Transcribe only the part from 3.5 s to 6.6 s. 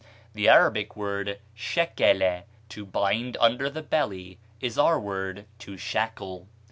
the belly, is our word to shackle.